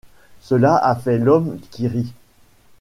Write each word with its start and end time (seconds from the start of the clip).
Cela 0.41 0.77
a 0.77 0.95
fait 0.95 1.19
l’Homme 1.19 1.59
qui 1.69 1.87
rit. 1.87 2.11